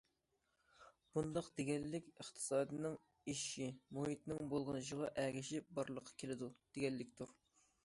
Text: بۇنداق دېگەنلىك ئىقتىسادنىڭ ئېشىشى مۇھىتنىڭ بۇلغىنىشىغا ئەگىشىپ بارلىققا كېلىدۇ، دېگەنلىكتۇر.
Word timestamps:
بۇنداق 1.17 1.49
دېگەنلىك 1.59 2.07
ئىقتىسادنىڭ 2.13 2.95
ئېشىشى 3.33 3.69
مۇھىتنىڭ 3.99 4.51
بۇلغىنىشىغا 4.55 5.13
ئەگىشىپ 5.27 5.71
بارلىققا 5.81 6.19
كېلىدۇ، 6.25 6.53
دېگەنلىكتۇر. 6.75 7.39